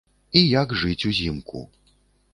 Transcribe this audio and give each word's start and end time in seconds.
І 0.39 0.41
як 0.61 0.73
жыць 0.81 1.07
узімку. 1.13 1.59